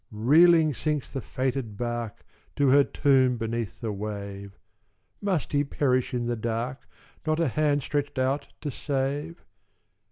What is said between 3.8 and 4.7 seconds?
the wave: